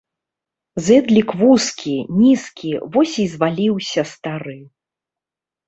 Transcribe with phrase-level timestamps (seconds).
[0.85, 1.93] Зэдлік вузкі,
[2.23, 4.59] нізкі, вось і зваліўся стары.